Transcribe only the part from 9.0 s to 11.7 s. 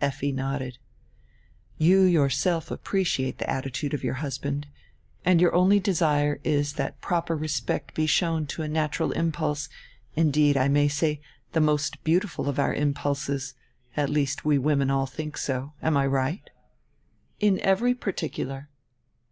impulse, indeed, I may say, die